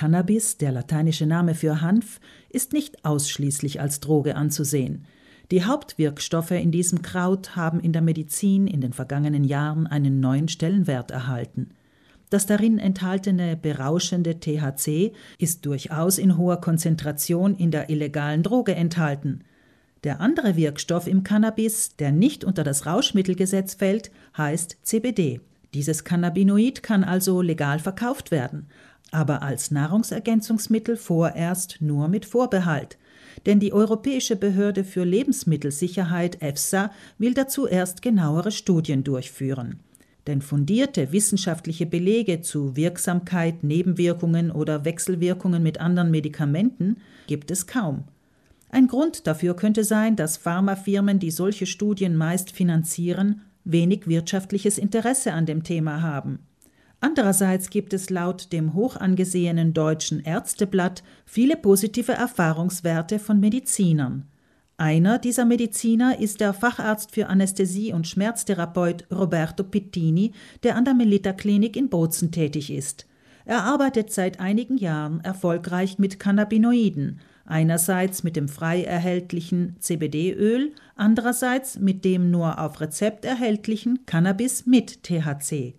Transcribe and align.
Cannabis, 0.00 0.56
der 0.56 0.72
lateinische 0.72 1.26
Name 1.26 1.54
für 1.54 1.82
Hanf, 1.82 2.20
ist 2.48 2.72
nicht 2.72 3.04
ausschließlich 3.04 3.82
als 3.82 4.00
Droge 4.00 4.34
anzusehen. 4.34 5.04
Die 5.50 5.66
Hauptwirkstoffe 5.66 6.52
in 6.52 6.70
diesem 6.70 7.02
Kraut 7.02 7.54
haben 7.54 7.80
in 7.80 7.92
der 7.92 8.00
Medizin 8.00 8.66
in 8.66 8.80
den 8.80 8.94
vergangenen 8.94 9.44
Jahren 9.44 9.86
einen 9.86 10.18
neuen 10.18 10.48
Stellenwert 10.48 11.10
erhalten. 11.10 11.72
Das 12.30 12.46
darin 12.46 12.78
enthaltene 12.78 13.58
berauschende 13.58 14.40
THC 14.40 15.12
ist 15.36 15.66
durchaus 15.66 16.16
in 16.16 16.38
hoher 16.38 16.62
Konzentration 16.62 17.54
in 17.54 17.70
der 17.70 17.90
illegalen 17.90 18.42
Droge 18.42 18.74
enthalten. 18.74 19.40
Der 20.02 20.22
andere 20.22 20.56
Wirkstoff 20.56 21.08
im 21.08 21.24
Cannabis, 21.24 21.96
der 21.96 22.10
nicht 22.10 22.42
unter 22.42 22.64
das 22.64 22.86
Rauschmittelgesetz 22.86 23.74
fällt, 23.74 24.10
heißt 24.34 24.78
CBD. 24.82 25.42
Dieses 25.74 26.02
Cannabinoid 26.02 26.82
kann 26.82 27.04
also 27.04 27.42
legal 27.42 27.78
verkauft 27.78 28.30
werden, 28.32 28.66
aber 29.10 29.42
als 29.42 29.70
Nahrungsergänzungsmittel 29.70 30.96
vorerst 30.96 31.78
nur 31.80 32.08
mit 32.08 32.24
Vorbehalt. 32.24 32.98
Denn 33.46 33.60
die 33.60 33.72
Europäische 33.72 34.36
Behörde 34.36 34.84
für 34.84 35.04
Lebensmittelsicherheit 35.04 36.42
EFSA 36.42 36.90
will 37.18 37.34
dazu 37.34 37.66
erst 37.66 38.02
genauere 38.02 38.50
Studien 38.50 39.04
durchführen. 39.04 39.80
Denn 40.26 40.42
fundierte 40.42 41.12
wissenschaftliche 41.12 41.86
Belege 41.86 42.42
zu 42.42 42.76
Wirksamkeit, 42.76 43.64
Nebenwirkungen 43.64 44.50
oder 44.50 44.84
Wechselwirkungen 44.84 45.62
mit 45.62 45.80
anderen 45.80 46.10
Medikamenten 46.10 46.98
gibt 47.26 47.50
es 47.50 47.66
kaum. 47.66 48.04
Ein 48.68 48.86
Grund 48.86 49.26
dafür 49.26 49.56
könnte 49.56 49.82
sein, 49.82 50.16
dass 50.16 50.36
Pharmafirmen, 50.36 51.18
die 51.18 51.30
solche 51.30 51.66
Studien 51.66 52.16
meist 52.16 52.52
finanzieren, 52.52 53.42
wenig 53.64 54.06
wirtschaftliches 54.06 54.78
Interesse 54.78 55.32
an 55.32 55.46
dem 55.46 55.64
Thema 55.64 56.02
haben. 56.02 56.38
Andererseits 57.00 57.70
gibt 57.70 57.94
es 57.94 58.10
laut 58.10 58.52
dem 58.52 58.74
hochangesehenen 58.74 59.72
deutschen 59.72 60.20
Ärzteblatt 60.20 61.02
viele 61.24 61.56
positive 61.56 62.12
Erfahrungswerte 62.12 63.18
von 63.18 63.40
Medizinern. 63.40 64.26
Einer 64.76 65.18
dieser 65.18 65.44
Mediziner 65.44 66.18
ist 66.20 66.40
der 66.40 66.52
Facharzt 66.52 67.12
für 67.12 67.28
Anästhesie 67.28 67.92
und 67.92 68.06
Schmerztherapeut 68.06 69.06
Roberto 69.10 69.64
Pittini, 69.64 70.32
der 70.62 70.76
an 70.76 70.84
der 70.84 70.94
Melita 70.94 71.32
Klinik 71.32 71.76
in 71.76 71.88
Bozen 71.88 72.32
tätig 72.32 72.70
ist. 72.70 73.06
Er 73.44 73.64
arbeitet 73.64 74.12
seit 74.12 74.38
einigen 74.38 74.76
Jahren 74.76 75.20
erfolgreich 75.20 75.98
mit 75.98 76.18
Cannabinoiden, 76.18 77.20
einerseits 77.44 78.22
mit 78.22 78.36
dem 78.36 78.48
frei 78.48 78.84
erhältlichen 78.84 79.76
CBD-Öl, 79.80 80.72
andererseits 80.96 81.78
mit 81.78 82.04
dem 82.04 82.30
nur 82.30 82.58
auf 82.58 82.80
Rezept 82.80 83.24
erhältlichen 83.24 84.06
Cannabis 84.06 84.66
mit 84.66 85.02
THC. 85.02 85.74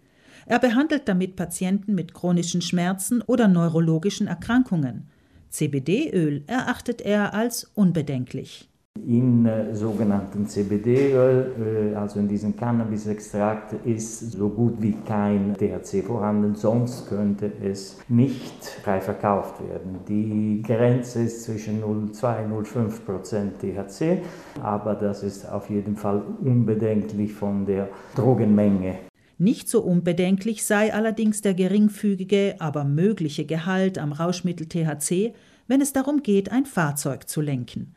Er 0.45 0.59
behandelt 0.59 1.07
damit 1.07 1.35
Patienten 1.35 1.95
mit 1.95 2.13
chronischen 2.13 2.61
Schmerzen 2.61 3.21
oder 3.21 3.47
neurologischen 3.47 4.27
Erkrankungen. 4.27 5.07
CBD-Öl 5.49 6.43
erachtet 6.47 7.01
er 7.01 7.33
als 7.33 7.65
unbedenklich. 7.75 8.71
In 9.07 9.45
äh, 9.45 9.73
sogenannten 9.73 10.45
CBD-Öl, 10.45 11.93
äh, 11.93 11.95
also 11.95 12.19
in 12.19 12.27
diesem 12.27 12.55
Cannabis-Extrakt, 12.55 13.73
ist 13.85 14.33
so 14.33 14.49
gut 14.49 14.81
wie 14.81 14.97
kein 15.07 15.55
THC 15.55 16.03
vorhanden, 16.03 16.55
sonst 16.55 17.07
könnte 17.07 17.51
es 17.63 17.97
nicht 18.09 18.65
frei 18.83 18.99
verkauft 18.99 19.61
werden. 19.65 19.99
Die 20.09 20.61
Grenze 20.61 21.23
ist 21.23 21.43
zwischen 21.45 21.81
0,2 21.81 22.45
und 22.45 22.67
0,5 22.67 23.05
Prozent 23.05 23.59
THC, 23.59 24.21
aber 24.61 24.93
das 24.95 25.23
ist 25.23 25.49
auf 25.49 25.69
jeden 25.69 25.95
Fall 25.95 26.21
unbedenklich 26.41 27.31
von 27.31 27.65
der 27.65 27.87
Drogenmenge. 28.15 29.10
Nicht 29.41 29.69
so 29.69 29.81
unbedenklich 29.81 30.63
sei 30.63 30.93
allerdings 30.93 31.41
der 31.41 31.55
geringfügige, 31.55 32.57
aber 32.59 32.83
mögliche 32.83 33.43
Gehalt 33.43 33.97
am 33.97 34.11
Rauschmittel 34.11 34.67
THC, 34.67 35.33
wenn 35.67 35.81
es 35.81 35.93
darum 35.93 36.21
geht, 36.21 36.51
ein 36.51 36.67
Fahrzeug 36.67 37.27
zu 37.27 37.41
lenken. 37.41 37.95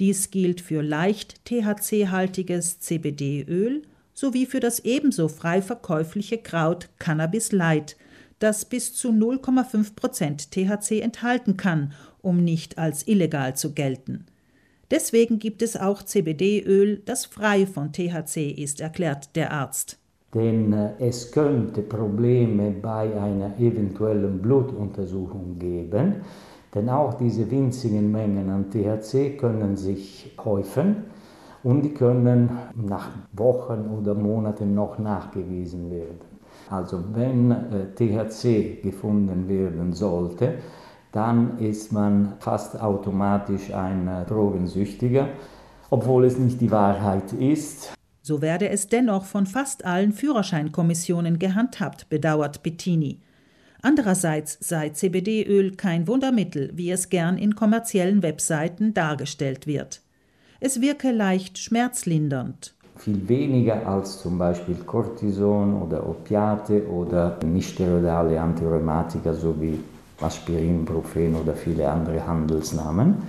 Dies 0.00 0.30
gilt 0.30 0.62
für 0.62 0.80
leicht 0.80 1.44
THC-haltiges 1.44 2.80
CBD-Öl 2.80 3.82
sowie 4.14 4.46
für 4.46 4.58
das 4.58 4.78
ebenso 4.86 5.28
frei 5.28 5.60
verkäufliche 5.60 6.38
Kraut 6.38 6.88
Cannabis 6.98 7.52
Light, 7.52 7.98
das 8.38 8.64
bis 8.64 8.94
zu 8.94 9.10
0,5% 9.10 10.48
THC 10.48 11.02
enthalten 11.02 11.58
kann, 11.58 11.92
um 12.22 12.42
nicht 12.42 12.78
als 12.78 13.06
illegal 13.06 13.54
zu 13.54 13.74
gelten. 13.74 14.24
Deswegen 14.90 15.40
gibt 15.40 15.60
es 15.60 15.76
auch 15.76 16.02
CBD-Öl, 16.02 17.02
das 17.04 17.26
frei 17.26 17.66
von 17.66 17.92
THC 17.92 18.50
ist, 18.50 18.80
erklärt 18.80 19.36
der 19.36 19.52
Arzt 19.52 19.98
denn 20.34 20.72
äh, 20.72 20.90
es 20.98 21.30
könnte 21.32 21.82
Probleme 21.82 22.70
bei 22.70 23.10
einer 23.18 23.58
eventuellen 23.58 24.40
Blutuntersuchung 24.40 25.58
geben, 25.58 26.16
denn 26.74 26.88
auch 26.90 27.14
diese 27.14 27.50
winzigen 27.50 28.10
Mengen 28.12 28.50
an 28.50 28.70
THC 28.70 29.38
können 29.38 29.76
sich 29.76 30.34
häufen 30.44 31.04
und 31.62 31.82
die 31.82 31.94
können 31.94 32.50
nach 32.74 33.08
Wochen 33.32 33.86
oder 33.98 34.14
Monaten 34.14 34.74
noch 34.74 34.98
nachgewiesen 34.98 35.90
werden. 35.90 36.36
Also 36.70 37.02
wenn 37.14 37.50
äh, 37.50 37.94
THC 37.94 38.82
gefunden 38.82 39.48
werden 39.48 39.92
sollte, 39.92 40.54
dann 41.12 41.58
ist 41.58 41.92
man 41.92 42.34
fast 42.40 42.80
automatisch 42.80 43.72
ein 43.72 44.06
äh, 44.06 44.24
Drogensüchtiger, 44.26 45.28
obwohl 45.90 46.24
es 46.24 46.38
nicht 46.38 46.60
die 46.60 46.70
Wahrheit 46.70 47.32
ist. 47.32 47.95
So 48.26 48.42
werde 48.42 48.68
es 48.70 48.88
dennoch 48.88 49.24
von 49.24 49.46
fast 49.46 49.84
allen 49.84 50.10
Führerscheinkommissionen 50.10 51.38
gehandhabt, 51.38 52.08
bedauert 52.08 52.64
Bettini. 52.64 53.20
Andererseits 53.82 54.58
sei 54.60 54.88
CBD-Öl 54.88 55.76
kein 55.76 56.08
Wundermittel, 56.08 56.72
wie 56.74 56.90
es 56.90 57.08
gern 57.08 57.38
in 57.38 57.54
kommerziellen 57.54 58.24
Webseiten 58.24 58.94
dargestellt 58.94 59.68
wird. 59.68 60.00
Es 60.58 60.80
wirke 60.80 61.12
leicht 61.12 61.56
schmerzlindernd. 61.58 62.74
Viel 62.96 63.28
weniger 63.28 63.86
als 63.86 64.20
zum 64.22 64.38
Beispiel 64.38 64.74
Cortison 64.74 65.80
oder 65.80 66.04
Opiate 66.04 66.84
oder 66.88 67.38
nichtsteroidale 67.46 68.40
Antirheumatika 68.40 69.34
sowie 69.34 69.78
Aspirin, 70.20 70.84
Brufen 70.84 71.36
oder 71.36 71.54
viele 71.54 71.88
andere 71.88 72.26
Handelsnamen. 72.26 73.22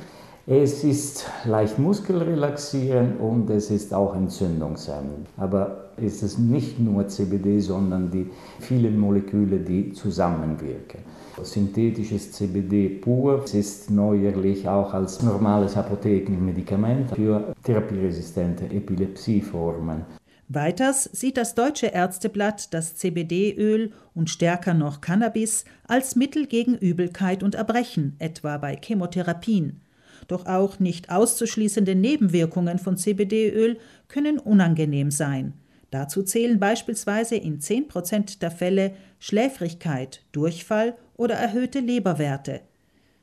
Es 0.49 0.85
ist 0.85 1.29
leicht 1.43 1.77
muskelrelaxierend 1.77 3.19
und 3.19 3.49
es 3.49 3.69
ist 3.69 3.93
auch 3.93 4.15
entzündungshemmend. 4.15 5.27
Aber 5.35 5.89
es 5.97 6.23
ist 6.23 6.39
nicht 6.39 6.79
nur 6.79 7.05
CBD, 7.05 7.59
sondern 7.59 8.09
die 8.09 8.29
vielen 8.61 8.97
Moleküle, 8.97 9.59
die 9.59 9.91
zusammenwirken. 9.91 11.01
Synthetisches 11.43 12.31
CBD 12.31 12.87
pur 12.87 13.43
ist 13.51 13.91
neuerlich 13.91 14.69
auch 14.69 14.93
als 14.93 15.21
normales 15.21 15.75
Apothekenmedikament 15.75 17.11
für 17.13 17.53
therapieresistente 17.63 18.73
Epilepsieformen. 18.73 20.05
Weiters 20.47 21.09
sieht 21.11 21.35
das 21.35 21.55
Deutsche 21.55 21.87
Ärzteblatt 21.87 22.73
das 22.73 22.95
CBD-Öl 22.95 23.91
und 24.15 24.29
stärker 24.29 24.73
noch 24.73 25.01
Cannabis 25.01 25.65
als 25.89 26.15
Mittel 26.15 26.47
gegen 26.47 26.77
Übelkeit 26.77 27.43
und 27.43 27.55
Erbrechen, 27.55 28.15
etwa 28.19 28.57
bei 28.57 28.79
Chemotherapien. 28.81 29.81
Doch 30.27 30.45
auch 30.45 30.79
nicht 30.79 31.09
auszuschließende 31.09 31.95
Nebenwirkungen 31.95 32.79
von 32.79 32.97
CBD-Öl 32.97 33.77
können 34.07 34.39
unangenehm 34.39 35.11
sein. 35.11 35.53
Dazu 35.91 36.23
zählen 36.23 36.59
beispielsweise 36.59 37.35
in 37.35 37.59
10% 37.59 38.39
der 38.39 38.51
Fälle 38.51 38.93
Schläfrigkeit, 39.19 40.23
Durchfall 40.31 40.95
oder 41.15 41.35
erhöhte 41.35 41.79
Leberwerte. 41.79 42.61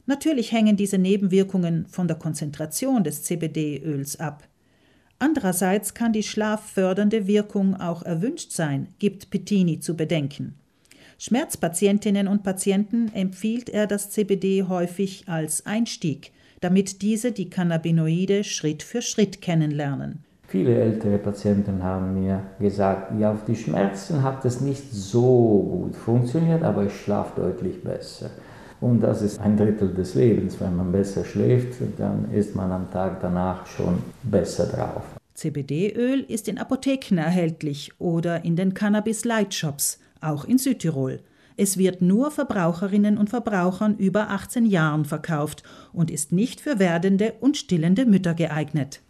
Natürlich 0.06 0.52
hängen 0.52 0.76
diese 0.76 0.98
Nebenwirkungen 0.98 1.86
von 1.86 2.08
der 2.08 2.18
Konzentration 2.18 3.04
des 3.04 3.22
CBD-Öls 3.22 4.20
ab. 4.20 4.46
Andererseits 5.18 5.94
kann 5.94 6.12
die 6.12 6.22
schlaffördernde 6.22 7.26
Wirkung 7.26 7.80
auch 7.80 8.02
erwünscht 8.02 8.52
sein, 8.52 8.88
gibt 8.98 9.30
Pettini 9.30 9.80
zu 9.80 9.96
bedenken. 9.96 10.54
Schmerzpatientinnen 11.18 12.28
und 12.28 12.42
Patienten 12.42 13.10
empfiehlt 13.14 13.70
er 13.70 13.86
das 13.86 14.10
CBD 14.10 14.64
häufig 14.64 15.28
als 15.28 15.64
Einstieg, 15.64 16.32
damit 16.64 17.02
diese 17.02 17.30
die 17.30 17.50
Cannabinoide 17.50 18.42
Schritt 18.42 18.82
für 18.82 19.02
Schritt 19.02 19.42
kennenlernen. 19.42 20.24
Viele 20.48 20.74
ältere 20.74 21.18
Patienten 21.18 21.82
haben 21.82 22.14
mir 22.14 22.42
gesagt, 22.58 23.12
ja, 23.20 23.32
auf 23.32 23.44
die 23.44 23.54
Schmerzen 23.54 24.22
hat 24.22 24.44
es 24.46 24.62
nicht 24.62 24.90
so 24.90 25.68
gut 25.70 25.94
funktioniert, 25.94 26.62
aber 26.62 26.84
ich 26.84 26.94
schlafe 26.94 27.38
deutlich 27.38 27.82
besser. 27.82 28.30
Und 28.80 29.02
das 29.02 29.20
ist 29.20 29.40
ein 29.40 29.58
Drittel 29.58 29.92
des 29.92 30.14
Lebens. 30.14 30.58
Wenn 30.58 30.74
man 30.76 30.90
besser 30.90 31.24
schläft, 31.24 31.74
dann 31.98 32.30
ist 32.32 32.54
man 32.54 32.72
am 32.72 32.90
Tag 32.90 33.20
danach 33.20 33.66
schon 33.66 33.98
besser 34.22 34.66
drauf. 34.66 35.02
CBD-Öl 35.34 36.20
ist 36.20 36.48
in 36.48 36.56
Apotheken 36.56 37.18
erhältlich 37.18 37.92
oder 37.98 38.42
in 38.42 38.56
den 38.56 38.72
Cannabis-Light-Shops, 38.72 39.98
auch 40.22 40.46
in 40.46 40.56
Südtirol. 40.56 41.20
Es 41.56 41.78
wird 41.78 42.02
nur 42.02 42.30
Verbraucherinnen 42.32 43.16
und 43.16 43.30
Verbrauchern 43.30 43.96
über 43.96 44.30
18 44.30 44.66
Jahren 44.66 45.04
verkauft 45.04 45.62
und 45.92 46.10
ist 46.10 46.32
nicht 46.32 46.60
für 46.60 46.80
werdende 46.80 47.34
und 47.40 47.56
stillende 47.56 48.06
Mütter 48.06 48.34
geeignet. 48.34 49.00